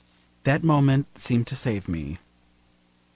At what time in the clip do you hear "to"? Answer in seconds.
1.45-1.55